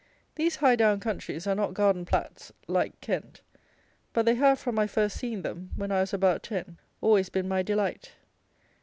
[0.33, 3.41] These high down countries are not garden plats, like Kent;
[4.13, 7.47] but they have, from my first seeing them, when I was about ten, always been
[7.47, 8.11] my delight.